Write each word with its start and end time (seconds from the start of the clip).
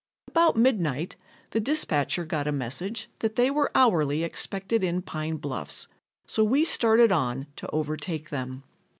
About 0.27 0.57
midnight 0.57 1.15
the 1.51 1.59
dispatcher 1.59 2.25
got 2.25 2.47
a 2.47 2.51
message 2.51 3.07
that 3.19 3.35
they 3.35 3.51
were 3.51 3.69
hourly 3.75 4.23
expected 4.23 4.83
in 4.83 5.03
Pine 5.03 5.35
Bluffs, 5.37 5.87
so 6.25 6.43
we 6.43 6.65
started 6.65 7.11
on 7.11 7.45
to 7.57 7.69
overtake 7.69 8.31
them. 8.31 8.63